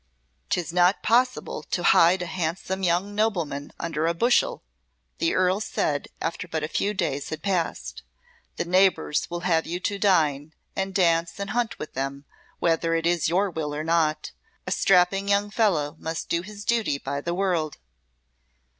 [0.49, 4.63] "'Tis not possible to hide a handsome young nobleman under a bushel,"
[5.19, 8.01] the Earl said after but a few days had passed.
[8.55, 12.25] "The neighbours will have you to dine, and dance, and hunt with them,
[12.57, 14.31] whether it is your will or not.
[14.65, 17.77] A strapping young fellow must do his duty by the world."